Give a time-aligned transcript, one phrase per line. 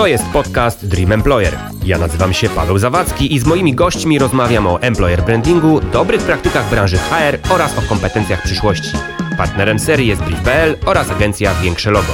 [0.00, 1.54] To jest podcast Dream Employer.
[1.84, 6.70] Ja nazywam się Paweł Zawadzki i z moimi gośćmi rozmawiam o employer brandingu, dobrych praktykach
[6.70, 8.90] branży HR oraz o kompetencjach przyszłości.
[9.38, 12.12] Partnerem serii jest Brief.pl oraz agencja Większe Logo.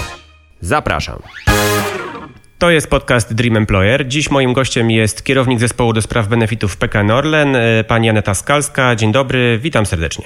[0.60, 1.18] Zapraszam.
[2.58, 4.08] To jest podcast Dream Employer.
[4.08, 8.96] Dziś moim gościem jest kierownik zespołu do spraw benefitów PKN Orlen, e, pani Aneta Skalska.
[8.96, 10.24] Dzień dobry, witam serdecznie.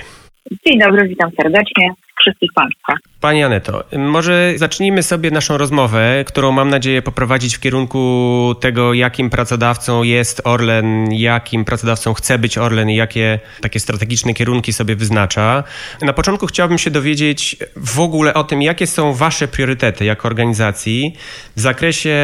[0.67, 2.95] Dzień dobry, witam serdecznie wszystkich Państwa.
[3.21, 9.31] Pani Aneto, może zacznijmy sobie naszą rozmowę, którą mam nadzieję poprowadzić w kierunku tego, jakim
[9.31, 15.65] pracodawcą jest Orlen, jakim pracodawcą chce być Orlen i jakie takie strategiczne kierunki sobie wyznacza.
[16.03, 21.15] Na początku chciałbym się dowiedzieć w ogóle o tym, jakie są Wasze priorytety jako organizacji
[21.57, 22.17] w zakresie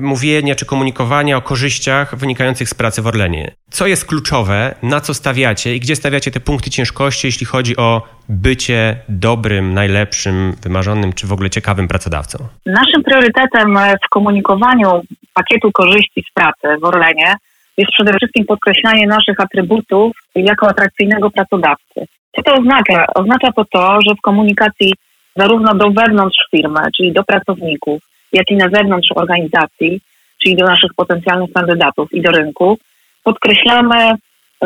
[0.00, 3.54] mówienia czy komunikowania o korzyściach wynikających z pracy w Orlenie.
[3.70, 8.02] Co jest kluczowe, na co stawiacie i gdzie stawiacie te punkty ciężkości, jeśli chodzi o
[8.28, 12.38] bycie dobrym, najlepszym, wymarzonym czy w ogóle ciekawym pracodawcą?
[12.66, 15.02] Naszym priorytetem w komunikowaniu
[15.34, 17.34] pakietu korzyści z pracy w Orlenie
[17.76, 22.00] jest przede wszystkim podkreślanie naszych atrybutów jako atrakcyjnego pracodawcy.
[22.36, 23.06] Co to oznacza?
[23.14, 24.92] Oznacza to to, że w komunikacji
[25.36, 28.02] zarówno do wewnątrz firmy, czyli do pracowników,
[28.32, 30.00] jak i na zewnątrz organizacji,
[30.42, 32.78] czyli do naszych potencjalnych kandydatów i do rynku,
[33.24, 34.10] podkreślamy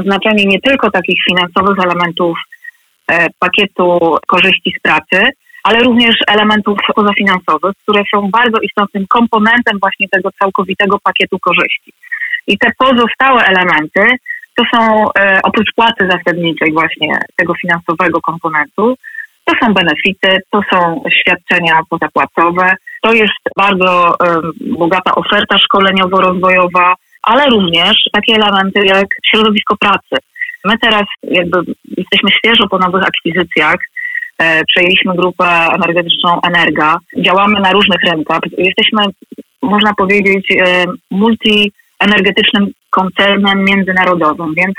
[0.04, 2.49] znaczenie nie tylko takich finansowych elementów E,
[3.38, 5.30] pakietu korzyści z pracy,
[5.62, 11.92] ale również elementów pozafinansowych, które są bardzo istotnym komponentem właśnie tego całkowitego pakietu korzyści.
[12.46, 14.16] I te pozostałe elementy
[14.56, 18.94] to są e, oprócz płacy zasadniczej właśnie tego finansowego komponentu,
[19.44, 24.14] to są benefity, to są świadczenia pozapłacowe, to jest bardzo
[24.60, 30.16] bogata oferta szkoleniowo-rozwojowa, ale również takie elementy jak środowisko pracy,
[30.64, 31.58] My teraz jakby
[31.96, 33.76] jesteśmy świeżo po nowych akwizycjach.
[34.38, 35.44] E, przejęliśmy grupę
[35.74, 36.96] energetyczną Energa.
[37.16, 38.40] Działamy na różnych rynkach.
[38.58, 39.02] Jesteśmy,
[39.62, 44.74] można powiedzieć, e, multienergetycznym koncernem międzynarodowym, więc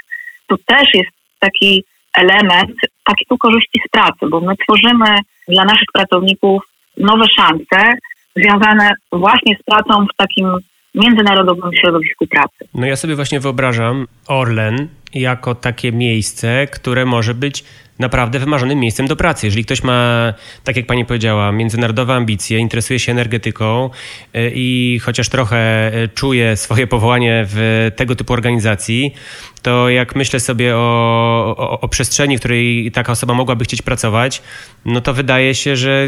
[0.48, 2.72] to też jest taki element
[3.04, 5.16] pakietu korzyści z pracy, bo my tworzymy
[5.48, 6.64] dla naszych pracowników
[6.98, 7.94] nowe szanse
[8.36, 10.48] związane właśnie z pracą w takim
[10.95, 12.70] międzynarodowym środowisku pracy.
[12.73, 17.64] No ja sobie właśnie wyobrażam Orlen jako takie miejsce, które może być
[18.00, 19.48] naprawdę wymarzonym miejscem do pracy.
[19.48, 23.90] Jeżeli ktoś ma, tak jak pani powiedziała, międzynarodowe ambicje, interesuje się energetyką
[24.34, 29.14] e, i chociaż trochę e, czuje swoje powołanie w tego typu organizacji,
[29.62, 34.42] to jak myślę sobie o, o, o, przestrzeni, w której taka osoba mogłaby chcieć pracować,
[34.86, 36.08] no to wydaje się, że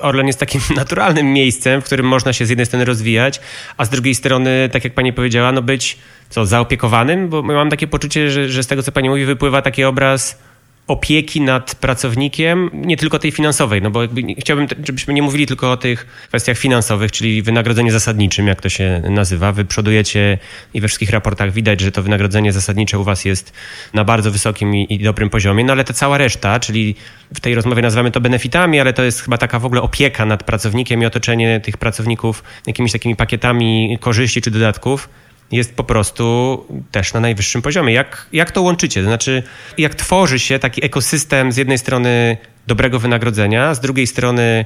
[0.00, 3.40] Orlen jest takim naturalnym miejscem, w którym można się z jednej strony rozwijać,
[3.76, 5.98] a z drugiej strony, tak jak pani powiedziała, no być
[6.30, 9.84] co, zaopiekowanym, bo mam takie poczucie, że, że z tego, co pani mówi, wypływa taki
[9.84, 10.38] obraz
[10.88, 14.00] opieki nad pracownikiem, nie tylko tej finansowej, no bo
[14.38, 19.02] chciałbym, żebyśmy nie mówili tylko o tych kwestiach finansowych, czyli wynagrodzenie zasadniczym, jak to się
[19.10, 19.52] nazywa.
[19.52, 20.38] Wy przodujecie
[20.74, 23.52] i we wszystkich raportach widać, że to wynagrodzenie zasadnicze u was jest
[23.94, 26.94] na bardzo wysokim i, i dobrym poziomie, no ale ta cała reszta, czyli
[27.34, 30.44] w tej rozmowie nazywamy to benefitami, ale to jest chyba taka w ogóle opieka nad
[30.44, 35.08] pracownikiem i otoczenie tych pracowników jakimiś takimi pakietami korzyści czy dodatków,
[35.52, 37.94] jest po prostu też na najwyższym poziomie.
[37.94, 39.00] Jak, jak to łączycie?
[39.00, 39.42] To znaczy,
[39.78, 42.36] jak tworzy się taki ekosystem z jednej strony
[42.66, 44.64] dobrego wynagrodzenia, z drugiej strony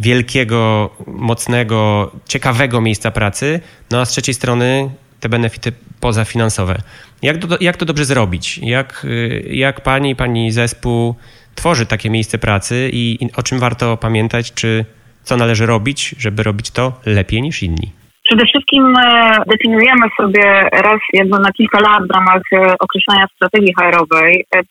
[0.00, 3.60] wielkiego, mocnego, ciekawego miejsca pracy,
[3.90, 6.82] no a z trzeciej strony te benefity pozafinansowe.
[7.22, 8.58] Jak to, jak to dobrze zrobić?
[8.58, 9.06] Jak,
[9.50, 11.14] jak pani, pani zespół
[11.54, 14.84] tworzy takie miejsce pracy i, i o czym warto pamiętać, czy
[15.24, 17.99] co należy robić, żeby robić to lepiej niż inni?
[18.30, 23.74] Przede wszystkim e, definiujemy sobie raz jakby na kilka lat w ramach e, określania strategii
[23.80, 24.62] HR-owej e,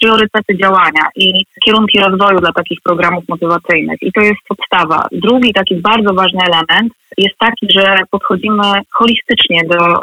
[0.00, 4.02] priorytety działania i kierunki rozwoju dla takich programów motywacyjnych.
[4.02, 5.06] I to jest podstawa.
[5.12, 10.02] Drugi taki bardzo ważny element jest taki, że podchodzimy holistycznie do,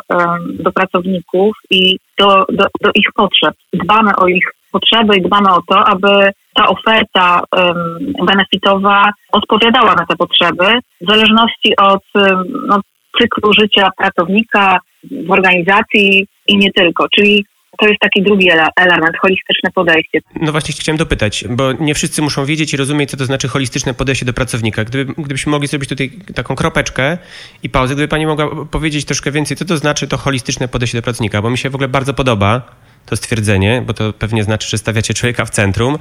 [0.64, 3.56] do pracowników i do, do, do ich potrzeb.
[3.74, 7.42] Dbamy o ich potrzeby i dbamy o to, aby ta oferta
[8.26, 12.04] benefitowa odpowiadała na te potrzeby w zależności od
[12.68, 12.80] no,
[13.22, 14.78] cyklu życia pracownika
[15.28, 17.06] w organizacji i nie tylko.
[17.16, 17.46] Czyli
[17.78, 20.20] to jest taki drugi element, holistyczne podejście.
[20.36, 23.94] No właśnie chciałem dopytać, bo nie wszyscy muszą wiedzieć i rozumieć, co to znaczy holistyczne
[23.94, 24.84] podejście do pracownika.
[24.84, 27.18] Gdyby, gdybyśmy mogli zrobić tutaj taką kropeczkę
[27.64, 31.02] i pauzę, gdyby pani mogła powiedzieć troszkę więcej, co to znaczy to holistyczne podejście do
[31.02, 32.62] pracownika, bo mi się w ogóle bardzo podoba
[33.06, 35.98] to stwierdzenie, bo to pewnie znaczy, że stawiacie człowieka w centrum.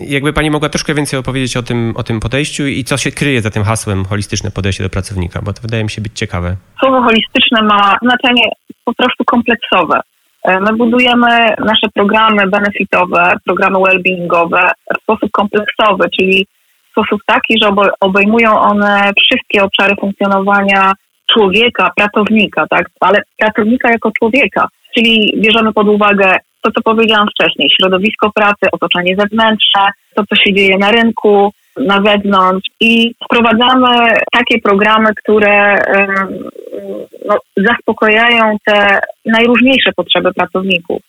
[0.00, 3.42] Jakby pani mogła troszkę więcej opowiedzieć o tym, o tym podejściu i co się kryje
[3.42, 6.56] za tym hasłem holistyczne podejście do pracownika, bo to wydaje mi się być ciekawe.
[6.80, 8.42] Słowo holistyczne ma znaczenie
[8.84, 10.00] po prostu kompleksowe.
[10.44, 11.28] E, my budujemy
[11.58, 16.46] nasze programy benefitowe, programy well-beingowe w sposób kompleksowy, czyli
[16.88, 17.70] w sposób taki, że
[18.00, 20.92] obejmują one wszystkie obszary funkcjonowania
[21.32, 22.86] człowieka, pracownika, tak?
[23.00, 24.68] Ale pracownika jako człowieka.
[24.96, 29.82] Czyli bierzemy pod uwagę to, co powiedziałam wcześniej, środowisko pracy, otoczenie zewnętrzne,
[30.14, 33.88] to, co się dzieje na rynku, na zewnątrz i wprowadzamy
[34.32, 35.76] takie programy, które
[37.26, 41.02] no, zaspokajają te najróżniejsze potrzeby pracowników.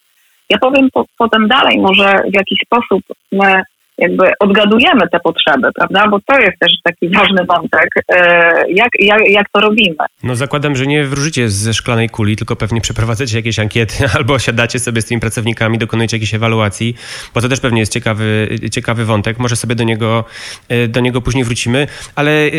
[0.50, 3.62] Ja powiem po, potem dalej, może w jaki sposób my
[3.98, 6.08] jakby odgadujemy te potrzeby, prawda?
[6.08, 9.96] Bo to jest też taki ważny wątek, e, jak, jak, jak to robimy.
[10.24, 14.80] No zakładam, że nie wróżycie ze szklanej kuli, tylko pewnie przeprowadzacie jakieś ankiety albo siadacie
[14.80, 16.96] sobie z tymi pracownikami, dokonujecie jakiejś ewaluacji,
[17.34, 19.40] bo to też pewnie jest ciekawy, ciekawy wątek.
[19.40, 20.26] Może sobie do niego,
[20.70, 22.50] e, do niego później wrócimy, ale e,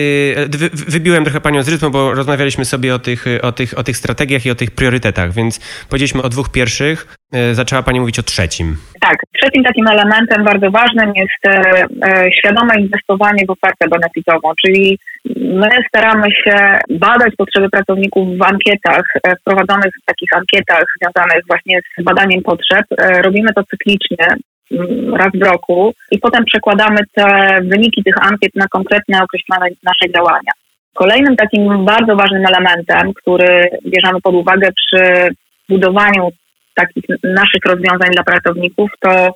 [0.73, 4.47] wybiłem trochę panią z rytmu, bo rozmawialiśmy sobie o tych, o, tych, o tych strategiach
[4.47, 7.19] i o tych priorytetach, więc powiedzieliśmy o dwóch pierwszych,
[7.53, 8.77] zaczęła pani mówić o trzecim.
[9.01, 14.53] Tak, trzecim takim elementem bardzo ważnym jest jest e, e, świadome inwestowanie w ofertę benefitową,
[14.67, 14.99] czyli
[15.37, 21.81] my staramy się badać potrzeby pracowników w ankietach, e, wprowadzonych w takich ankietach związanych właśnie
[21.99, 22.85] z badaniem potrzeb.
[23.25, 24.27] Robimy to cyklicznie,
[24.73, 30.13] mm, raz w roku i potem przekładamy te wyniki tych ankiet na konkretne określone nasze
[30.17, 30.53] działania.
[30.95, 35.29] Kolejnym takim bardzo ważnym elementem, który bierzemy pod uwagę przy
[35.69, 36.29] budowaniu
[36.75, 39.35] takich naszych rozwiązań dla pracowników, to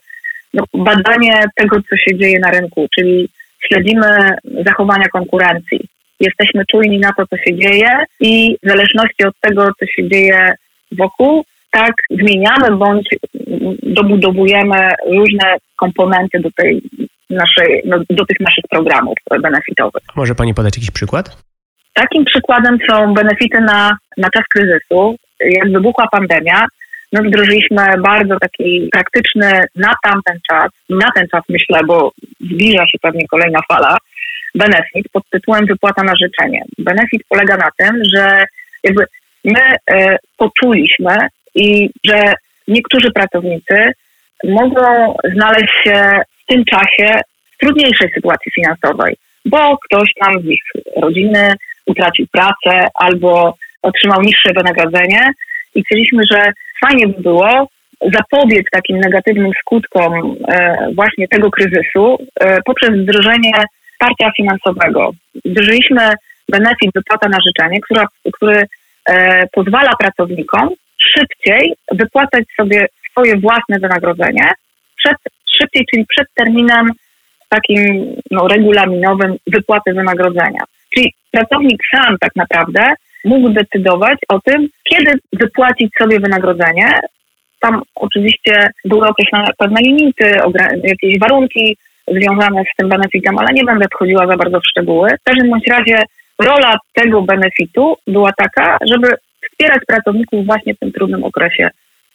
[0.75, 3.29] badanie tego, co się dzieje na rynku, czyli
[3.69, 5.81] śledzimy zachowania konkurencji.
[6.21, 7.91] Jesteśmy czujni na to, co się dzieje
[8.21, 10.53] i w zależności od tego, co się dzieje
[10.93, 13.09] wokół, tak zmieniamy bądź
[13.83, 16.83] dobudowujemy różne komponenty do, tej
[17.31, 20.03] naszej, no, do tych naszych programów benefitowych.
[20.17, 21.37] Może Pani podać jakiś przykład?
[21.95, 25.17] Takim przykładem są benefity na, na czas kryzysu.
[25.41, 26.67] Jak wybuchła pandemia,
[27.13, 32.99] My wdrożyliśmy bardzo taki praktyczny na tamten czas, na ten czas myślę, bo zbliża się
[33.03, 33.97] pewnie kolejna fala,
[34.55, 36.63] benefit pod tytułem wypłata na życzenie.
[36.79, 38.45] Benefit polega na tym, że
[38.85, 39.05] jakby
[39.45, 39.61] my
[39.91, 41.17] e, poczuliśmy
[41.55, 42.33] i że
[42.69, 43.93] niektórzy pracownicy
[44.45, 47.21] mogą znaleźć się w tym czasie
[47.51, 50.63] w trudniejszej sytuacji finansowej, bo ktoś tam z ich
[50.97, 51.55] rodziny
[51.87, 55.33] utracił pracę albo otrzymał niższe wynagrodzenie
[55.75, 56.53] i chcieliśmy, że
[56.85, 57.69] fajnie by było
[58.13, 63.53] zapobiec takim negatywnym skutkom e, właśnie tego kryzysu e, poprzez wdrożenie
[63.93, 65.11] wsparcia finansowego.
[65.45, 66.13] Wdrożyliśmy
[66.49, 68.63] benefit wypłata na życzenie, która, który
[69.09, 70.69] e, pozwala pracownikom
[70.99, 74.53] szybciej wypłacać sobie swoje własne wynagrodzenie
[74.97, 75.17] przed,
[75.61, 76.91] szybciej, czyli przed terminem
[77.49, 80.61] takim no, regulaminowym wypłaty wynagrodzenia.
[80.95, 82.83] Czyli pracownik sam tak naprawdę
[83.25, 86.87] mógł decydować o tym, kiedy wypłacić sobie wynagrodzenie.
[87.61, 90.33] Tam oczywiście były określone pewne limity,
[90.85, 91.77] jakieś warunki
[92.09, 95.09] związane z tym benefitem, ale nie będę wchodziła za bardzo w szczegóły.
[95.21, 96.03] W każdym bądź razie
[96.39, 99.09] rola tego benefitu była taka, żeby
[99.51, 101.69] wspierać pracowników właśnie w tym trudnym okresie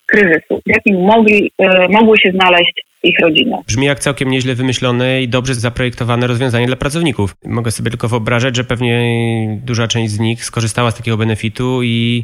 [0.05, 3.57] kryzysu, w jakim mogli, e, mogły się znaleźć ich rodziny.
[3.67, 7.35] Brzmi jak całkiem nieźle wymyślone i dobrze zaprojektowane rozwiązanie dla pracowników.
[7.45, 12.23] Mogę sobie tylko wyobrażać, że pewnie duża część z nich skorzystała z takiego benefitu i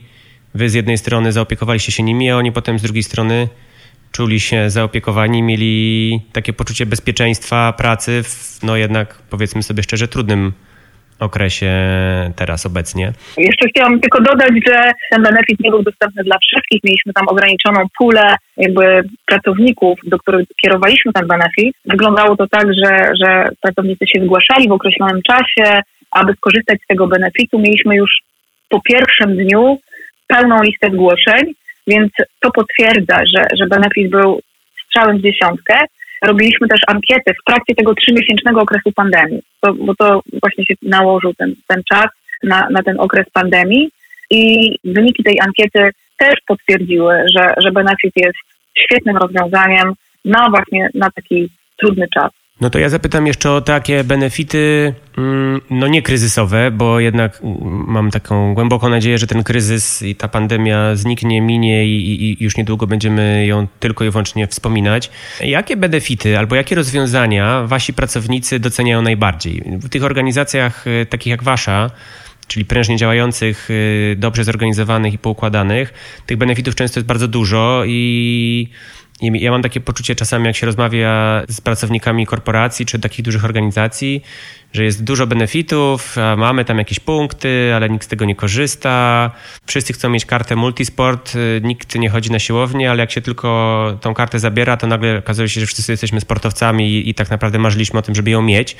[0.54, 3.48] wy z jednej strony zaopiekowaliście się nimi, a oni potem z drugiej strony
[4.12, 10.54] czuli się zaopiekowani, mieli takie poczucie bezpieczeństwa pracy w, no jednak powiedzmy sobie szczerze, trudnym
[11.24, 11.72] okresie
[12.36, 13.14] teraz obecnie.
[13.38, 16.80] Jeszcze chciałam tylko dodać, że ten benefit nie był dostępny dla wszystkich.
[16.84, 21.76] Mieliśmy tam ograniczoną pulę jakby pracowników, do których kierowaliśmy ten benefit.
[21.86, 25.82] Wyglądało to tak, że, że pracownicy się zgłaszali w określonym czasie,
[26.12, 27.60] aby skorzystać z tego benefitu.
[27.60, 28.12] Mieliśmy już
[28.70, 29.80] po pierwszym dniu
[30.28, 31.54] pełną listę zgłoszeń,
[31.88, 34.40] więc to potwierdza, że, że benefit był
[34.86, 35.76] strzałem w dziesiątkę
[36.24, 41.34] robiliśmy też ankiety w trakcie tego trzymiesięcznego okresu pandemii, to, bo to właśnie się nałożył
[41.34, 42.08] ten, ten czas
[42.44, 43.90] na, na ten okres pandemii
[44.30, 48.38] i wyniki tej ankiety też potwierdziły, że, że benefit jest
[48.78, 49.94] świetnym rozwiązaniem
[50.26, 52.32] na właśnie na taki trudny czas.
[52.62, 57.42] No to ja zapytam jeszcze o takie benefity, mm, no nie kryzysowe, bo jednak
[57.88, 62.58] mam taką głęboką nadzieję, że ten kryzys i ta pandemia zniknie, minie i, i już
[62.58, 65.12] niedługo będziemy ją tylko i wyłącznie wspominać.
[65.42, 69.64] Jakie benefity albo jakie rozwiązania wasi pracownicy doceniają najbardziej?
[69.66, 71.92] W tych organizacjach y, takich jak wasza,
[72.48, 75.94] czyli prężnie działających, y, dobrze zorganizowanych i poukładanych,
[76.26, 78.70] tych benefitów często jest bardzo dużo i
[79.24, 84.22] ja mam takie poczucie czasami, jak się rozmawia z pracownikami korporacji czy takich dużych organizacji,
[84.74, 89.32] że jest dużo benefitów, mamy tam jakieś punkty, ale nikt z tego nie korzysta.
[89.66, 93.98] Wszyscy chcą mieć kartę multisport, y, nikt nie chodzi na siłownię, ale jak się tylko
[94.02, 97.60] tą kartę zabiera, to nagle okazuje się, że wszyscy jesteśmy sportowcami i, i tak naprawdę
[97.60, 98.76] marzyliśmy o tym, żeby ją mieć.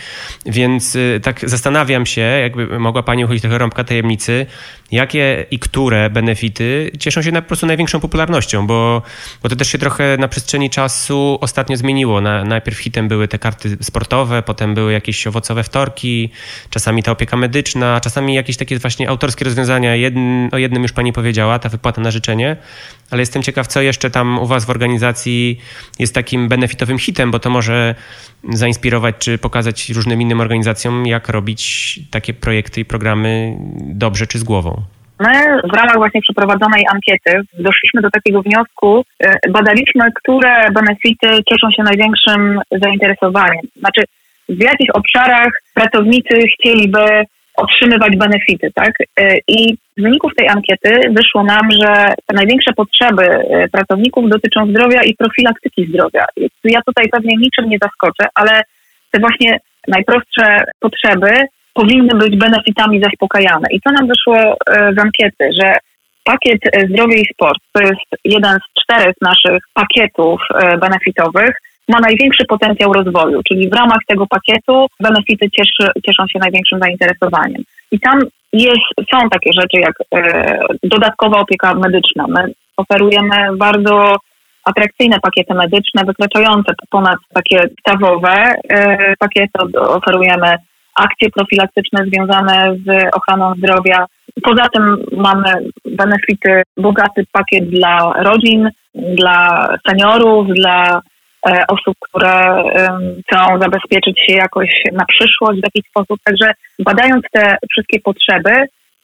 [0.46, 4.46] Więc y, tak zastanawiam się, jakby mogła Pani uchylić trochę rąbka tajemnicy,
[4.92, 9.02] jakie i które benefity cieszą się na, po prostu największą popularnością, bo,
[9.44, 12.22] bo to też się trochę na przestrzeni czasu ostatnio zmieniło.
[12.22, 16.30] Na, najpierw hitem były te karty sportowe, potem były jakieś owocowe wtorki,
[16.70, 19.96] czasami ta opieka medyczna, czasami jakieś takie właśnie autorskie rozwiązania.
[19.96, 22.58] Jedn, o jednym już Pani powiedziała, ta wypłata na życzenie,
[23.12, 25.60] ale jestem ciekaw, co jeszcze tam u Was w organizacji
[26.00, 27.96] jest takim benefitowym hitem, bo to może
[28.50, 34.44] zainspirować czy pokazać różnym innym organizacjom, jak robić takie projekty i programy dobrze czy z
[34.44, 34.84] głową.
[35.26, 41.72] My w ramach właśnie przeprowadzonej ankiety doszliśmy do takiego wniosku, e, badaliśmy, które benefity cieszą
[41.72, 43.66] się największym zainteresowaniem.
[43.76, 44.02] Znaczy,
[44.50, 47.26] w jakich obszarach pracownicy chcieliby
[47.58, 48.92] otrzymywać benefity, tak?
[49.20, 54.68] E, I z wyników tej ankiety wyszło nam, że te największe potrzeby e, pracowników dotyczą
[54.68, 56.26] zdrowia i profilaktyki zdrowia.
[56.64, 58.62] Ja tutaj pewnie niczym nie zaskoczę, ale
[59.12, 61.30] te właśnie najprostsze potrzeby
[61.74, 63.68] powinny być benefitami zaspokajane.
[63.72, 65.76] I co nam wyszło e, z ankiety, że
[66.24, 70.42] pakiet zdrowie i sport to jest jeden z czterech naszych pakietów
[70.82, 71.56] benefitowych,
[71.88, 77.64] ma największy potencjał rozwoju, czyli w ramach tego pakietu benefity cieszy, cieszą się największym zainteresowaniem.
[77.92, 78.20] I tam
[78.54, 82.26] jest, są takie rzeczy jak e, dodatkowa opieka medyczna.
[82.28, 84.16] My oferujemy bardzo
[84.64, 89.80] atrakcyjne pakiety medyczne, wykraczające ponad takie podstawowe e, pakiety.
[89.80, 90.56] Oferujemy
[90.96, 94.06] akcje profilaktyczne związane z ochroną zdrowia.
[94.44, 95.54] Poza tym mamy
[95.86, 101.02] benefity, bogaty pakiet dla rodzin, dla seniorów, dla
[101.50, 102.64] E, osób, które
[103.28, 106.20] chcą zabezpieczyć się jakoś na przyszłość w jakiś sposób.
[106.24, 108.52] Także badając te wszystkie potrzeby,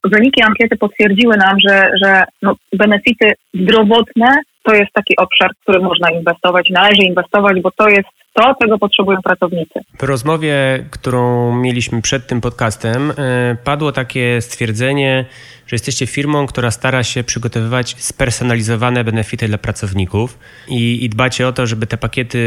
[0.04, 4.26] wyniki ankiety potwierdziły nam, że, że no, benefity zdrowotne
[4.62, 8.78] to jest taki obszar, w który można inwestować, należy inwestować, bo to jest to, czego
[8.78, 9.80] potrzebują pracownicy.
[9.98, 10.54] W rozmowie,
[10.90, 15.24] którą mieliśmy przed tym podcastem, e, padło takie stwierdzenie,
[15.66, 21.52] że jesteście firmą, która stara się przygotowywać spersonalizowane benefity dla pracowników i, i dbacie o
[21.52, 22.38] to, żeby te pakiety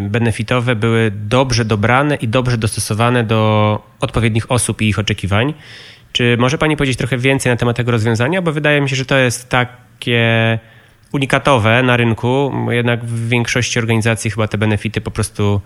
[0.00, 5.54] benefitowe były dobrze dobrane i dobrze dostosowane do odpowiednich osób i ich oczekiwań.
[6.12, 8.42] Czy może Pani powiedzieć trochę więcej na temat tego rozwiązania?
[8.42, 10.58] Bo wydaje mi się, że to jest takie
[11.12, 12.52] unikatowe na rynku.
[12.70, 15.60] Jednak w większości organizacji chyba te benefity po prostu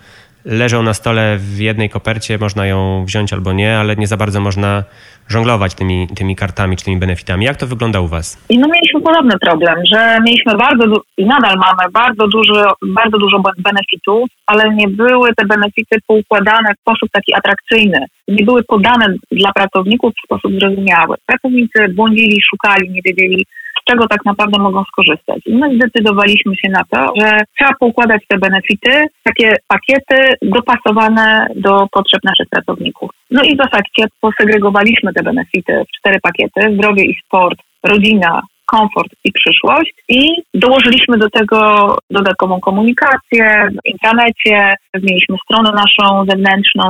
[0.45, 4.41] leżą na stole w jednej kopercie, można ją wziąć albo nie, ale nie za bardzo
[4.41, 4.85] można
[5.29, 7.45] żonglować tymi, tymi kartami czy tymi benefitami.
[7.45, 8.39] Jak to wygląda u Was?
[8.49, 10.85] I no mieliśmy podobny problem, że mieliśmy bardzo
[11.17, 16.81] i nadal mamy bardzo dużo, bardzo dużo benefitów, ale nie były te benefity poukładane w
[16.81, 18.07] sposób taki atrakcyjny.
[18.29, 21.17] Nie były podane dla pracowników w sposób zrozumiały.
[21.27, 23.47] Pracownicy błądzili, szukali, nie wiedzieli,
[23.83, 25.39] z czego tak naprawdę mogą skorzystać.
[25.47, 28.91] I my zdecydowaliśmy się na to, że trzeba poukładać te benefity,
[29.23, 33.11] takie pakiety dopasowane do potrzeb naszych pracowników.
[33.31, 38.43] No i w efekcie posegregowaliśmy te benefity w cztery pakiety: zdrowie i sport, rodzina,
[38.75, 39.95] komfort i przyszłość.
[40.09, 40.21] I
[40.55, 41.59] dołożyliśmy do tego
[42.11, 46.83] dodatkową komunikację w intranecie, zmieniliśmy stronę naszą zewnętrzną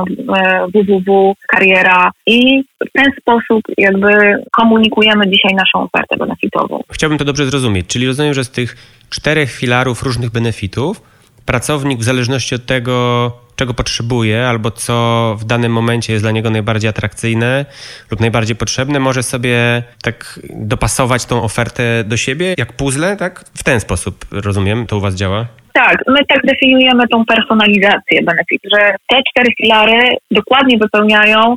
[0.73, 4.09] www, kariera i w ten sposób jakby
[4.51, 6.83] komunikujemy dzisiaj naszą ofertę benefitową.
[6.91, 8.75] Chciałbym to dobrze zrozumieć, czyli rozumiem, że z tych
[9.09, 11.12] czterech filarów różnych benefitów
[11.45, 16.49] pracownik w zależności od tego, czego potrzebuje, albo co w danym momencie jest dla niego
[16.49, 17.65] najbardziej atrakcyjne
[18.11, 23.45] lub najbardziej potrzebne, może sobie tak dopasować tą ofertę do siebie, jak puzzle, tak?
[23.57, 25.45] W ten sposób, rozumiem, to u Was działa?
[25.73, 31.55] Tak, my tak definiujemy tą personalizację benefit, że te cztery filary dokładnie wypełniają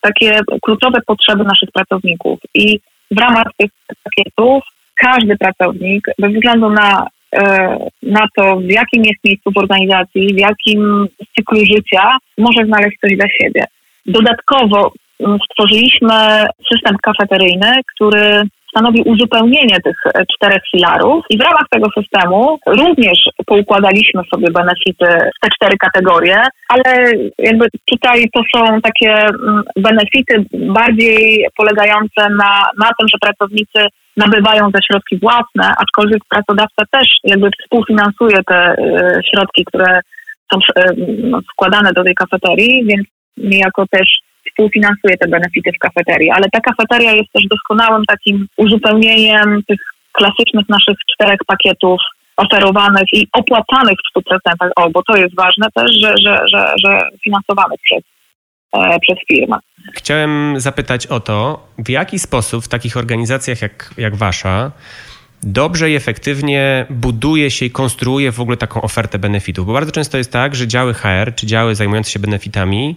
[0.00, 3.70] takie kluczowe potrzeby naszych pracowników i w ramach tych
[4.04, 4.64] pakietów
[4.94, 7.06] każdy pracownik, bez względu na
[8.02, 13.16] na to, w jakim jest miejscu w organizacji, w jakim cyklu życia może znaleźć coś
[13.16, 13.64] dla siebie.
[14.06, 18.42] Dodatkowo mm, stworzyliśmy system kafeteryjny, który
[18.76, 25.06] stanowi uzupełnienie tych e, czterech filarów i w ramach tego systemu również poukładaliśmy sobie benefity
[25.36, 26.36] w te cztery kategorie,
[26.68, 33.80] ale jakby tutaj to są takie mm, benefity bardziej polegające na, na tym, że pracownicy
[34.16, 40.00] nabywają te środki własne, aczkolwiek pracodawca też jakby współfinansuje te e, środki, które
[40.52, 40.84] są e,
[41.22, 43.06] no, wkładane do tej kafeterii, więc
[43.36, 44.08] niejako też
[44.56, 46.30] współfinansuje te benefity w kafeterii.
[46.30, 49.80] Ale ta kafeteria jest też doskonałym takim uzupełnieniem tych
[50.12, 52.00] klasycznych naszych czterech pakietów
[52.36, 54.70] oferowanych i opłacanych w 100%.
[54.76, 58.02] O, bo to jest ważne też, że, że, że, że finansowanych przez
[59.02, 59.56] przez firmę.
[59.92, 64.70] Chciałem zapytać o to, w jaki sposób w takich organizacjach jak, jak wasza
[65.42, 69.66] dobrze i efektywnie buduje się i konstruuje w ogóle taką ofertę benefitów.
[69.66, 72.96] Bo bardzo często jest tak, że działy HR czy działy zajmujące się benefitami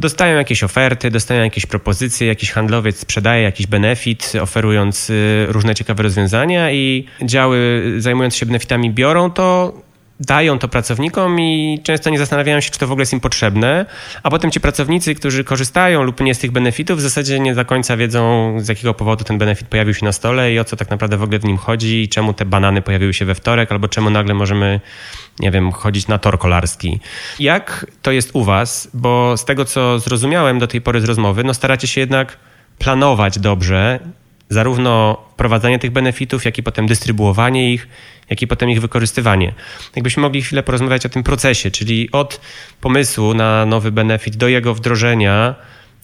[0.00, 6.02] dostają jakieś oferty, dostają jakieś propozycje, jakiś handlowiec sprzedaje jakiś benefit, oferując y, różne ciekawe
[6.02, 9.72] rozwiązania i działy zajmujące się benefitami biorą to,
[10.20, 13.86] dają to pracownikom i często nie zastanawiają się, czy to w ogóle jest im potrzebne,
[14.22, 17.64] a potem ci pracownicy, którzy korzystają lub nie z tych benefitów, w zasadzie nie do
[17.64, 20.90] końca wiedzą, z jakiego powodu ten benefit pojawił się na stole i o co tak
[20.90, 23.88] naprawdę w ogóle w nim chodzi i czemu te banany pojawiły się we wtorek, albo
[23.88, 24.80] czemu nagle możemy,
[25.38, 27.00] nie wiem, chodzić na tor kolarski.
[27.38, 28.88] Jak to jest u was?
[28.94, 32.36] Bo z tego, co zrozumiałem do tej pory z rozmowy, no staracie się jednak
[32.78, 34.00] planować dobrze
[34.50, 37.88] zarówno wprowadzanie tych benefitów, jak i potem dystrybuowanie ich,
[38.30, 39.52] jak i potem ich wykorzystywanie.
[39.96, 42.40] Jakbyśmy mogli chwilę porozmawiać o tym procesie, czyli od
[42.80, 45.54] pomysłu na nowy benefit do jego wdrożenia,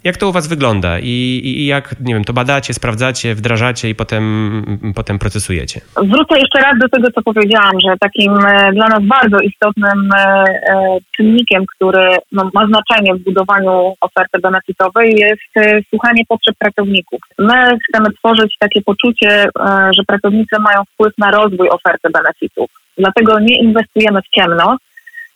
[0.05, 3.95] jak to u Was wygląda i, i, jak, nie wiem, to badacie, sprawdzacie, wdrażacie i
[3.95, 5.81] potem, potem procesujecie?
[5.97, 10.19] Wrócę jeszcze raz do tego, co powiedziałam, że takim e, dla nas bardzo istotnym e,
[10.19, 17.21] e, czynnikiem, który no, ma znaczenie w budowaniu oferty benefitowej jest słuchanie potrzeb pracowników.
[17.39, 19.49] My chcemy tworzyć takie poczucie,
[19.97, 22.71] że pracownicy mają wpływ na rozwój oferty benefitów.
[22.99, 24.77] Dlatego nie inwestujemy w ciemno,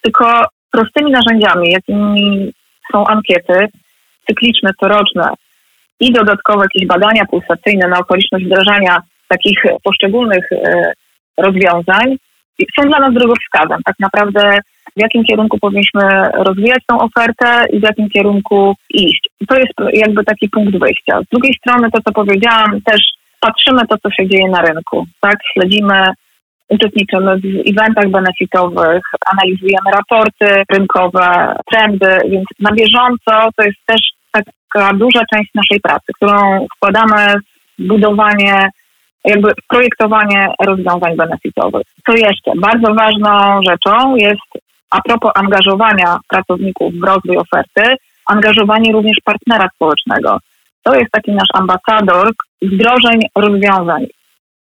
[0.02, 2.52] tylko prostymi narzędziami, jakimi
[2.93, 3.69] są ankiety,
[4.26, 5.34] cykliczne, coroczne
[6.00, 10.92] i dodatkowe jakieś badania pulsacyjne na okoliczność wdrażania takich poszczególnych e,
[11.38, 12.16] rozwiązań
[12.78, 13.78] są dla nas drogowskazem.
[13.84, 14.58] Tak naprawdę
[14.96, 16.02] w jakim kierunku powinniśmy
[16.34, 19.28] rozwijać tą ofertę i w jakim kierunku iść.
[19.48, 21.20] To jest jakby taki punkt wyjścia.
[21.26, 23.00] Z drugiej strony to, co powiedziałam, też
[23.40, 25.06] patrzymy to, co się dzieje na rynku.
[25.20, 26.04] Tak, śledzimy,
[26.70, 34.00] uczestniczymy w eventach benefitowych, analizujemy raporty rynkowe, trendy, więc na bieżąco to jest też
[34.32, 37.34] taka duża część naszej pracy, którą wkładamy
[37.78, 38.68] w budowanie,
[39.24, 41.86] jakby projektowanie rozwiązań benefitowych.
[42.06, 42.52] Co jeszcze?
[42.56, 47.96] Bardzo ważną rzeczą jest, a propos angażowania pracowników w rozwój oferty,
[48.26, 50.38] angażowanie również partnera społecznego.
[50.82, 52.30] To jest taki nasz ambasador
[52.62, 54.06] wdrożeń rozwiązań.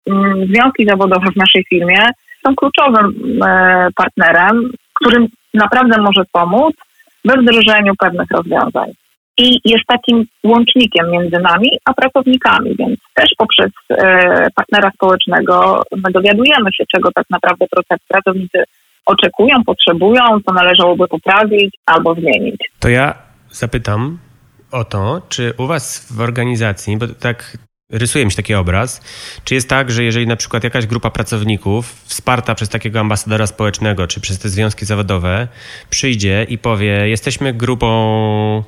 [0.07, 2.05] Mm, związki zawodowe w naszej firmie
[2.47, 6.75] są kluczowym e, partnerem, którym naprawdę może pomóc
[7.25, 8.91] we wdrożeniu pewnych rozwiązań
[9.39, 16.11] i jest takim łącznikiem między nami a pracownikami, więc też poprzez e, partnera społecznego my
[16.11, 17.65] dowiadujemy się, czego tak naprawdę
[18.07, 18.63] pracownicy
[19.05, 22.57] oczekują, potrzebują, co należałoby poprawić albo zmienić.
[22.79, 23.13] To ja
[23.51, 24.17] zapytam
[24.71, 27.57] o to, czy u Was w organizacji, bo tak
[27.89, 29.01] rysuje mi się taki obraz,
[29.43, 34.07] czy jest tak, że jeżeli na przykład jakaś grupa pracowników wsparta przez takiego ambasadora społecznego,
[34.07, 35.47] czy przez te związki zawodowe
[35.89, 38.63] przyjdzie i powie, jesteśmy grupą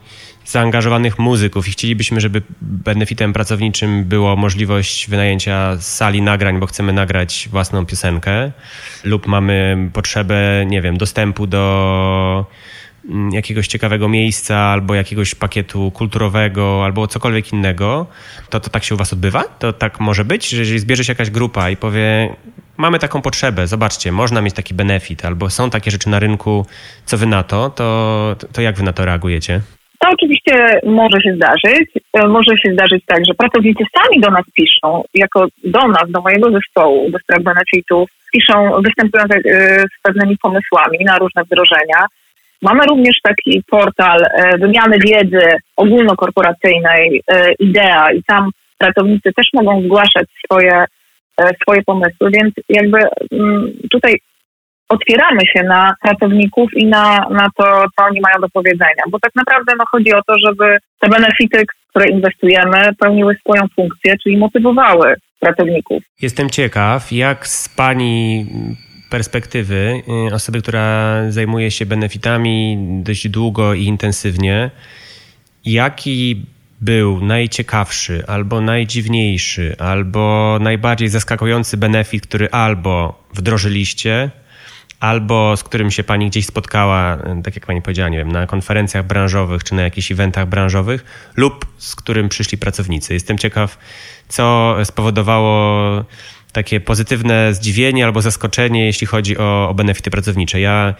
[0.46, 7.50] zaangażowanych muzyków i chcielibyśmy, żeby benefitem pracowniczym było możliwość wynajęcia sali nagrań, bo chcemy nagrać
[7.52, 8.52] własną piosenkę
[9.04, 12.46] lub mamy potrzebę, nie wiem, dostępu do
[13.32, 18.08] jakiegoś ciekawego miejsca albo jakiegoś pakietu kulturowego albo cokolwiek innego,
[18.50, 19.44] to to tak się u was odbywa?
[19.44, 22.36] To tak może być, że jeżeli zbierze się jakaś grupa i powie
[22.78, 26.66] mamy taką potrzebę, zobaczcie, można mieć taki benefit albo są takie rzeczy na rynku,
[27.06, 29.62] co wy na to, to, to jak wy na to reagujecie?
[30.00, 31.90] To oczywiście może się zdarzyć.
[32.14, 36.22] E, może się zdarzyć tak, że pracownicy sami do nas piszą, jako do nas, do
[36.22, 42.06] mojego zespołu, do spraw benefitów, piszą, występują e, z pewnymi pomysłami na różne wdrożenia.
[42.62, 45.46] Mamy również taki portal e, wymiany wiedzy
[45.76, 47.24] ogólnokorporacyjnej
[47.60, 50.86] IDEA i tam pracownicy też mogą zgłaszać swoje,
[51.62, 53.00] swoje pomysły, więc jakby
[53.32, 54.16] mm, tutaj
[54.90, 59.04] otwieramy się na pracowników i na, na to, co oni mają do powiedzenia.
[59.10, 64.18] Bo tak naprawdę no, chodzi o to, żeby te benefity, które inwestujemy, pełniły swoją funkcję,
[64.24, 66.04] czyli motywowały pracowników.
[66.22, 68.46] Jestem ciekaw, jak z Pani
[69.12, 74.72] perspektywy y, osoby, która zajmuje się benefitami dość długo i intensywnie,
[75.66, 76.46] jaki
[76.82, 84.32] był najciekawszy, albo najdziwniejszy, albo najbardziej zaskakujący benefit, który albo wdrożyliście,
[85.00, 89.08] albo z którym się pani gdzieś spotkała, tak jak pani powiedziała, nie wiem, na konferencjach
[89.08, 93.14] branżowych czy na jakichś eventach branżowych, lub z którym przyszli pracownicy.
[93.14, 93.78] Jestem ciekaw,
[94.28, 96.06] co spowodowało
[96.52, 100.60] takie pozytywne zdziwienie albo zaskoczenie, jeśli chodzi o, o benefity pracownicze.
[100.60, 100.94] Ja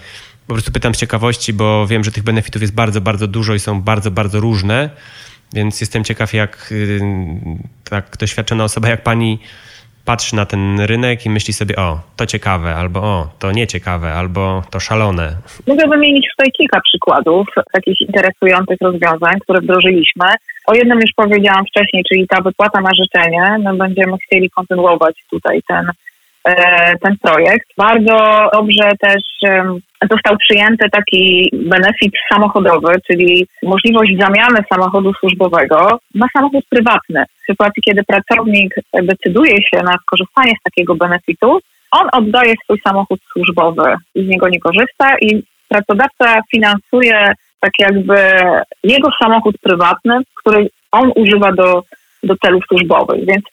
[0.48, 3.60] po prostu pytam z ciekawości, bo wiem, że tych benefitów jest bardzo, bardzo dużo i
[3.60, 4.90] są bardzo, bardzo różne,
[5.54, 7.00] więc jestem ciekaw, jak y,
[7.90, 9.40] tak doświadczona osoba jak pani
[10.06, 14.64] patrzy na ten rynek i myśli sobie, o, to ciekawe, albo o, to nieciekawe, albo
[14.72, 15.38] to szalone.
[15.68, 20.26] Mogę wymienić tutaj kilka przykładów takich interesujących rozwiązań, które wdrożyliśmy.
[20.68, 23.44] O jednym już powiedziałam wcześniej, czyli ta wypłata na życzenie.
[23.60, 25.92] My będziemy chcieli kontynuować tutaj ten
[26.44, 27.68] E, ten projekt.
[27.78, 29.24] Bardzo dobrze też
[30.12, 37.24] został przyjęty taki benefit samochodowy, czyli możliwość zamiany samochodu służbowego na samochód prywatny.
[37.44, 41.60] W sytuacji, kiedy pracownik decyduje się na skorzystanie z takiego benefitu,
[41.92, 48.16] on oddaje swój samochód służbowy i z niego nie korzysta i pracodawca finansuje tak jakby
[48.84, 51.84] jego samochód prywatny, który on używa do,
[52.24, 53.26] do celów służbowych.
[53.26, 53.44] Więc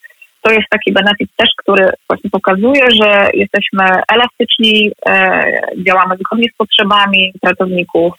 [0.42, 5.42] to jest taki benefit też, który właśnie pokazuje, że jesteśmy elastyczni, e,
[5.87, 8.14] działamy zgodnie z potrzebami pracowników.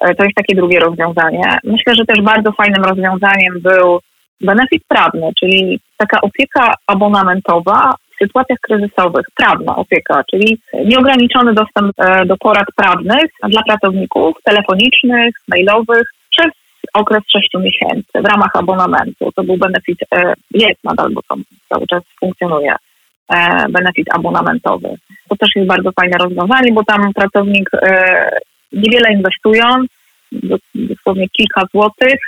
[0.00, 1.58] E, to jest takie drugie rozwiązanie.
[1.64, 4.00] Myślę, że też bardzo fajnym rozwiązaniem był
[4.40, 12.26] benefit prawny, czyli taka opieka abonamentowa w sytuacjach kryzysowych, prawna opieka, czyli nieograniczony dostęp e,
[12.26, 16.52] do porad prawnych dla pracowników telefonicznych, mailowych przez
[16.94, 19.32] okres 6 miesięcy w ramach abonamentu.
[19.36, 21.34] To był benefit, e, jest nadal, bo to
[21.68, 22.74] cały czas funkcjonuje,
[23.32, 24.88] e, benefit abonamentowy.
[25.28, 27.70] To też jest bardzo fajne rozwiązanie, bo tam pracownik
[28.72, 29.90] niewiele inwestując,
[30.74, 32.20] dosłownie kilka złotych,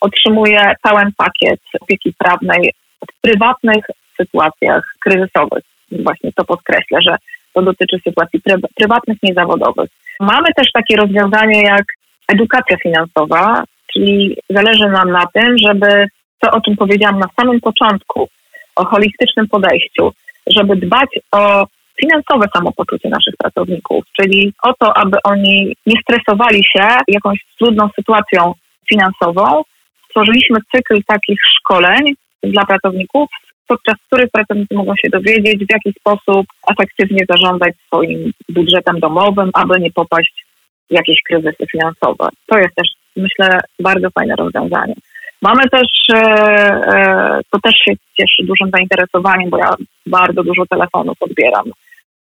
[0.00, 2.72] otrzymuje pełen pakiet opieki prawnej
[3.10, 3.84] w prywatnych
[4.24, 5.64] sytuacjach kryzysowych.
[5.92, 7.16] Właśnie to podkreślę, że
[7.52, 8.40] to dotyczy sytuacji
[8.76, 9.90] prywatnych, niezawodowych.
[10.20, 11.84] Mamy też takie rozwiązanie jak
[12.28, 16.06] edukacja finansowa, Czyli zależy nam na tym, żeby
[16.38, 18.28] to, o czym powiedziałam na samym początku,
[18.76, 20.12] o holistycznym podejściu,
[20.56, 21.66] żeby dbać o
[22.00, 28.54] finansowe samopoczucie naszych pracowników, czyli o to, aby oni nie stresowali się jakąś trudną sytuacją
[28.88, 29.62] finansową.
[30.04, 33.28] Stworzyliśmy cykl takich szkoleń dla pracowników,
[33.72, 39.80] podczas których pracownicy mogą się dowiedzieć, w jaki sposób efektywnie zarządzać swoim budżetem domowym, aby
[39.80, 40.44] nie popaść
[40.90, 42.28] w jakieś kryzysy finansowe.
[42.46, 44.94] To jest też myślę, bardzo fajne rozwiązanie.
[45.42, 49.70] Mamy też, e, e, to też się cieszy dużym zainteresowaniem, bo ja
[50.06, 51.66] bardzo dużo telefonów odbieram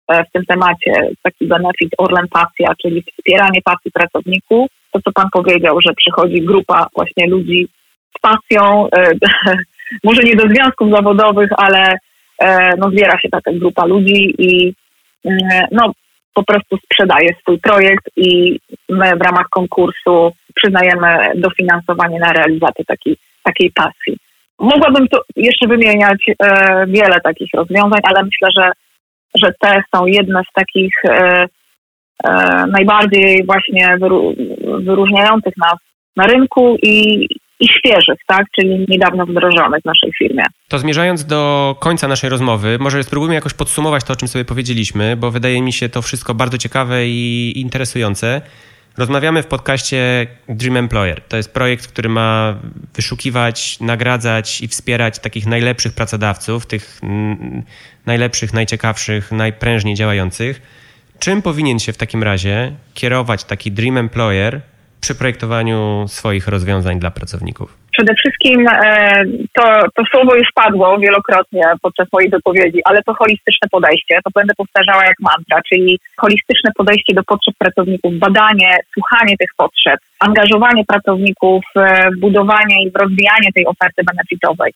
[0.08, 0.92] e, w tym temacie.
[1.22, 4.66] Taki benefit Orlen Pasja, czyli wspieranie pasji pracowników.
[4.92, 7.68] To, co Pan powiedział, że przychodzi grupa właśnie ludzi
[8.16, 8.88] z pasją,
[10.05, 11.98] może nie do związków zawodowych, ale
[12.79, 14.74] no, zbiera się taka grupa ludzi i
[15.72, 15.92] no,
[16.35, 23.16] po prostu sprzedaje swój projekt i my w ramach konkursu przyznajemy dofinansowanie na realizację takiej,
[23.42, 24.16] takiej pasji.
[24.59, 28.70] Mogłabym tu jeszcze wymieniać e, wiele takich rozwiązań, ale myślę, że,
[29.42, 31.46] że te są jedne z takich e,
[32.24, 34.35] e, najbardziej właśnie wyru,
[34.79, 35.79] wyróżniających nas
[36.16, 37.27] na rynku i,
[37.61, 40.44] i świeżych, tak, czyli niedawno wdrożonych w naszej firmie.
[40.68, 45.16] To zmierzając do końca naszej rozmowy, może spróbujmy jakoś podsumować to, o czym sobie powiedzieliśmy,
[45.16, 48.42] bo wydaje mi się to wszystko bardzo ciekawe i interesujące.
[48.99, 51.21] Rozmawiamy w podcaście Dream Employer.
[51.29, 52.59] To jest projekt, który ma
[52.94, 57.01] wyszukiwać, nagradzać i wspierać takich najlepszych pracodawców, tych
[58.07, 60.62] najlepszych, najciekawszych, najprężniej działających.
[61.18, 64.61] Czym powinien się w takim razie kierować taki Dream Employer
[65.00, 67.78] przy projektowaniu swoich rozwiązań dla pracowników?
[67.92, 69.64] Przede wszystkim e, to,
[69.96, 75.04] to słowo już padło wielokrotnie podczas mojej wypowiedzi, ale to holistyczne podejście, to będę powtarzała
[75.04, 81.64] jak mantra, czyli holistyczne podejście do potrzeb pracowników, badanie, słuchanie tych potrzeb, angażowanie pracowników,
[82.20, 84.72] budowanie i rozwijanie tej oferty benefitowej.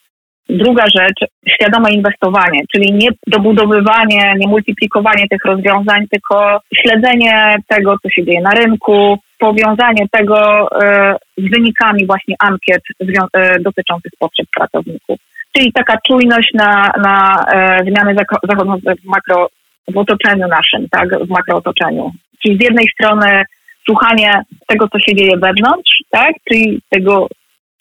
[0.49, 8.09] Druga rzecz, świadome inwestowanie, czyli nie dobudowywanie, nie multiplikowanie tych rozwiązań, tylko śledzenie tego, co
[8.09, 10.37] się dzieje na rynku, powiązanie tego
[10.83, 15.19] e, z wynikami właśnie ankiet e, dotyczących potrzeb pracowników.
[15.57, 19.49] Czyli taka czujność na, na e, zmiany zachodzące w makro,
[19.87, 22.11] w otoczeniu naszym, tak, w makrootoczeniu.
[22.41, 23.43] Czyli z jednej strony
[23.85, 27.27] słuchanie tego, co się dzieje wewnątrz, tak, czyli tego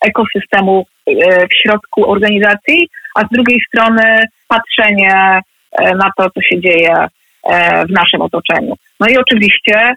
[0.01, 0.87] ekosystemu
[1.51, 4.03] w środku organizacji, a z drugiej strony
[4.49, 5.41] patrzenie
[5.79, 6.95] na to, co się dzieje
[7.89, 8.75] w naszym otoczeniu.
[9.01, 9.95] No i oczywiście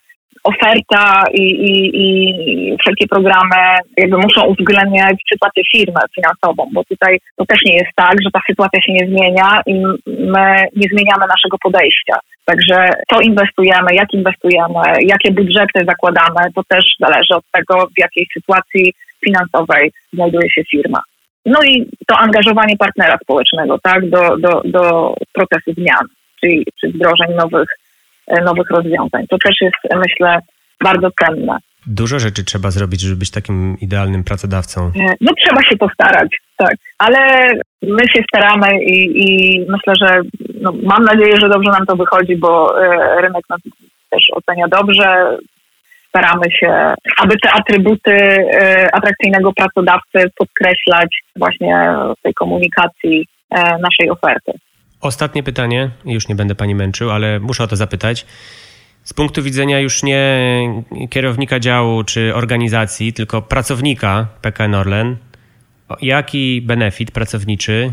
[0.52, 3.62] oferta i, i, i wszelkie programy
[3.98, 8.40] jakby muszą uwzględniać sytuację firmy finansową, bo tutaj to też nie jest tak, że ta
[8.50, 9.74] sytuacja się nie zmienia i
[10.08, 10.46] my
[10.80, 12.16] nie zmieniamy naszego podejścia.
[12.46, 18.28] Także co inwestujemy, jak inwestujemy, jakie budżety zakładamy, to też zależy od tego, w jakiej
[18.34, 18.94] sytuacji
[19.26, 21.02] finansowej znajduje się firma.
[21.46, 26.06] No i to angażowanie partnera społecznego, tak, do, do, do procesu zmian,
[26.40, 27.70] czyli czy wdrożeń nowych
[28.46, 29.26] nowych rozwiązań.
[29.30, 30.40] To też jest, myślę,
[30.84, 31.58] bardzo cenne.
[31.88, 34.82] Dużo rzeczy trzeba zrobić, żeby być takim idealnym pracodawcą.
[34.86, 36.76] E, no trzeba się postarać, tak.
[36.98, 37.20] Ale
[37.82, 40.22] my się staramy i, i myślę, że
[40.62, 43.60] no, mam nadzieję, że dobrze nam to wychodzi, bo e, rynek nas
[44.10, 45.38] też ocenia dobrze.
[46.10, 53.28] Staramy się, aby te atrybuty e, atrakcyjnego pracodawcy podkreślać właśnie w tej komunikacji
[53.80, 54.52] naszej oferty.
[55.06, 58.26] Ostatnie pytanie, już nie będę pani męczył, ale muszę o to zapytać.
[59.04, 60.24] Z punktu widzenia już nie
[61.10, 65.18] kierownika działu czy organizacji, tylko pracownika PKN Orlen,
[66.02, 67.92] jaki benefit pracowniczy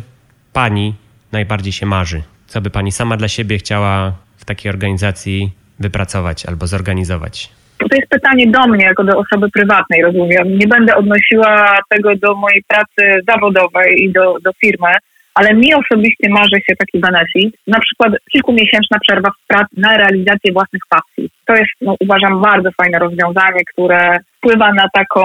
[0.52, 0.94] pani
[1.32, 2.22] najbardziej się marzy?
[2.46, 7.50] Co by pani sama dla siebie chciała w takiej organizacji wypracować albo zorganizować?
[7.78, 10.58] To jest pytanie do mnie, jako do osoby prywatnej, rozumiem.
[10.58, 14.92] Nie będę odnosiła tego do mojej pracy zawodowej i do, do firmy
[15.34, 20.52] ale mi osobiście marzy się taki benefit, na przykład kilkumiesięczna przerwa w pracy na realizację
[20.52, 21.30] własnych pasji.
[21.46, 25.22] To jest, no, uważam, bardzo fajne rozwiązanie, które wpływa na taką,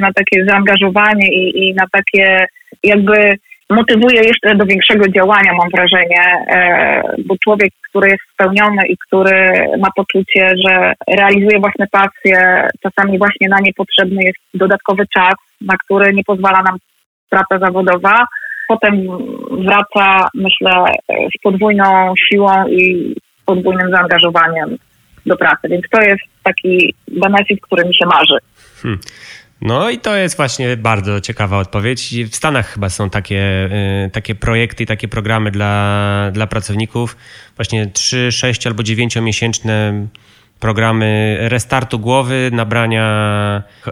[0.00, 2.46] na takie zaangażowanie i, i na takie
[2.82, 3.14] jakby
[3.70, 9.46] motywuje jeszcze do większego działania, mam wrażenie, e, bo człowiek, który jest spełniony i który
[9.78, 16.12] ma poczucie, że realizuje własne pasje, czasami właśnie na niepotrzebny jest dodatkowy czas, na który
[16.12, 16.76] nie pozwala nam
[17.28, 18.26] praca zawodowa,
[18.68, 19.06] potem
[19.50, 20.70] wraca, myślę,
[21.08, 23.14] z podwójną siłą i
[23.46, 24.78] podwójnym zaangażowaniem
[25.26, 25.68] do pracy.
[25.68, 28.38] Więc to jest taki benefit, który mi się marzy.
[28.82, 29.00] Hmm.
[29.60, 32.14] No i to jest właśnie bardzo ciekawa odpowiedź.
[32.30, 33.68] W Stanach chyba są takie,
[34.06, 37.16] y, takie projekty i takie programy dla, dla pracowników.
[37.56, 40.06] Właśnie 3, 6 albo 9 miesięczne
[40.64, 43.06] programy restartu głowy, nabrania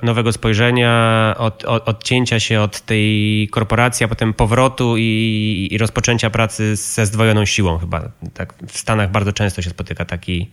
[0.02, 6.30] nowego spojrzenia, od, od, odcięcia się od tej korporacji, a potem powrotu i, i rozpoczęcia
[6.30, 8.00] pracy ze zdwojoną siłą chyba.
[8.34, 10.50] Tak w Stanach bardzo często się spotyka taki,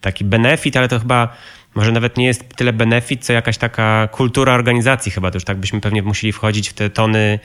[0.00, 1.28] taki benefit, ale to chyba
[1.74, 5.30] może nawet nie jest tyle benefit, co jakaś taka kultura organizacji chyba.
[5.30, 7.38] To już tak byśmy pewnie musieli wchodzić w te tony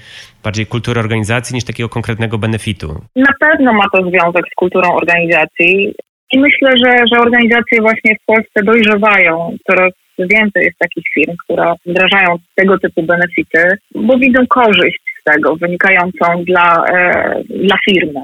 [0.43, 3.01] bardziej kultury organizacji niż takiego konkretnego benefitu.
[3.15, 5.93] Na pewno ma to związek z kulturą organizacji.
[6.33, 9.57] I myślę, że, że organizacje właśnie w Polsce dojrzewają.
[9.69, 13.63] Coraz więcej jest takich firm, które wdrażają tego typu benefity,
[13.95, 18.21] bo widzą korzyść z tego wynikającą dla, e, dla firmy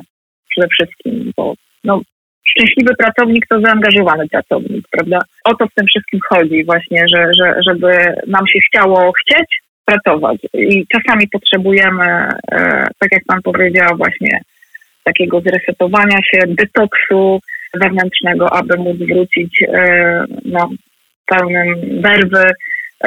[0.49, 2.01] przede wszystkim, bo no,
[2.47, 5.19] szczęśliwy pracownik to zaangażowany pracownik, prawda?
[5.45, 7.91] O to w tym wszystkim chodzi właśnie, że, że, żeby
[8.27, 12.27] nam się chciało chcieć pracować i czasami potrzebujemy, e,
[12.99, 14.41] tak jak Pan powiedział, właśnie
[15.03, 17.39] takiego zresetowania się, detoksu,
[17.73, 20.69] wewnętrznego, aby móc wrócić e, no,
[21.25, 22.43] pełnym werwy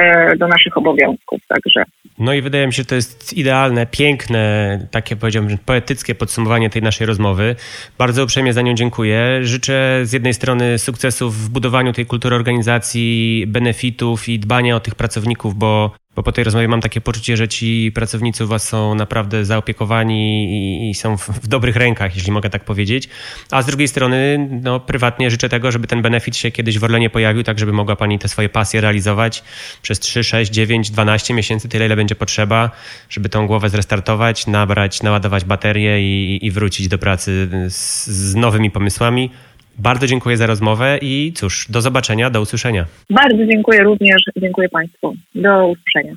[0.01, 1.41] e, do naszych obowiązków.
[1.47, 1.83] Także.
[2.19, 6.81] No i wydaje mi się, że to jest idealne, piękne, takie powiedziałbym, poetyckie podsumowanie tej
[6.81, 7.55] naszej rozmowy.
[7.97, 9.39] Bardzo uprzejmie za nią dziękuję.
[9.41, 14.95] Życzę z jednej strony sukcesów w budowaniu tej kultury organizacji, benefitów i dbania o tych
[14.95, 18.95] pracowników, bo bo po tej rozmowie mam takie poczucie, że ci pracownicy u was są
[18.95, 23.09] naprawdę zaopiekowani i, i są w, w, dobrych rękach, jeśli mogę tak powiedzieć.
[23.51, 27.09] A z drugiej strony, no, prywatnie życzę tego, żeby ten benefit się kiedyś w Orlenie
[27.09, 29.43] pojawił, tak żeby mogła pani te swoje pasje realizować
[29.81, 32.71] przez 3, 6, 9, 12 miesięcy, tyle ile będzie potrzeba,
[33.09, 38.71] żeby tą głowę zrestartować, nabrać, naładować baterię i, i wrócić do pracy z, z nowymi
[38.71, 39.29] pomysłami.
[39.79, 42.85] Bardzo dziękuję za rozmowę i cóż, do zobaczenia, do usłyszenia.
[43.09, 45.15] Bardzo dziękuję również, dziękuję Państwu.
[45.35, 46.15] Do usłyszenia.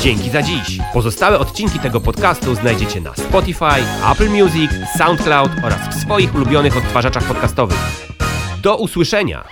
[0.00, 0.78] Dzięki za dziś.
[0.92, 7.24] Pozostałe odcinki tego podcastu znajdziecie na Spotify, Apple Music, SoundCloud oraz w swoich ulubionych odtwarzaczach
[7.24, 7.78] podcastowych.
[8.62, 9.44] Do usłyszenia!